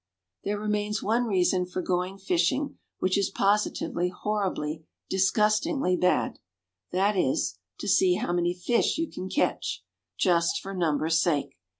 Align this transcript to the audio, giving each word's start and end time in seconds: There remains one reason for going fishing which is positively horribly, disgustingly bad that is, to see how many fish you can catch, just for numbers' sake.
There 0.43 0.59
remains 0.59 1.03
one 1.03 1.25
reason 1.25 1.67
for 1.67 1.83
going 1.83 2.17
fishing 2.17 2.79
which 2.97 3.19
is 3.19 3.29
positively 3.29 4.09
horribly, 4.09 4.83
disgustingly 5.11 5.95
bad 5.95 6.39
that 6.91 7.15
is, 7.15 7.59
to 7.81 7.87
see 7.87 8.15
how 8.15 8.33
many 8.33 8.55
fish 8.55 8.97
you 8.97 9.07
can 9.11 9.29
catch, 9.29 9.83
just 10.17 10.59
for 10.59 10.73
numbers' 10.73 11.21
sake. 11.21 11.55